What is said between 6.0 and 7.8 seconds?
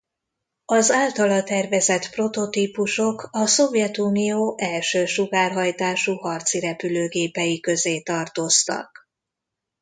harci repülőgépei